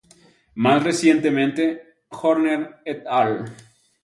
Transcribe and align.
Más 0.55 0.81
recientemente, 0.83 1.67
Horner 2.09 2.67
et 2.85 3.05
al. 3.21 3.39